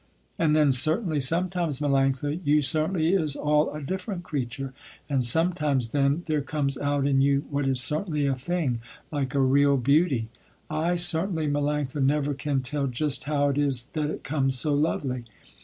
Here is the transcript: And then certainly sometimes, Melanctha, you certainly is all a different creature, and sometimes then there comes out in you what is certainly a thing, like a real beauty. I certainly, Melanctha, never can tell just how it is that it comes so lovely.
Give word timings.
And 0.39 0.55
then 0.55 0.71
certainly 0.71 1.19
sometimes, 1.19 1.79
Melanctha, 1.79 2.39
you 2.43 2.63
certainly 2.63 3.13
is 3.13 3.35
all 3.35 3.69
a 3.71 3.83
different 3.83 4.23
creature, 4.23 4.73
and 5.07 5.23
sometimes 5.23 5.89
then 5.89 6.23
there 6.25 6.41
comes 6.41 6.75
out 6.75 7.05
in 7.05 7.21
you 7.21 7.45
what 7.51 7.67
is 7.67 7.81
certainly 7.81 8.25
a 8.25 8.33
thing, 8.33 8.81
like 9.11 9.35
a 9.35 9.39
real 9.41 9.77
beauty. 9.77 10.29
I 10.71 10.95
certainly, 10.95 11.47
Melanctha, 11.47 12.03
never 12.03 12.33
can 12.33 12.61
tell 12.63 12.87
just 12.87 13.25
how 13.25 13.49
it 13.49 13.59
is 13.59 13.83
that 13.93 14.09
it 14.09 14.23
comes 14.23 14.57
so 14.57 14.73
lovely. 14.73 15.25